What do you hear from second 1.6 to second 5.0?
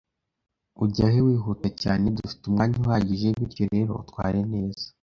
cyane? Dufite umwanya uhagije, bityo rero utware neza